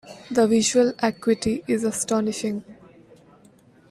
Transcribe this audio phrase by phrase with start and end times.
[0.31, 2.63] The visual acuity is astonishing.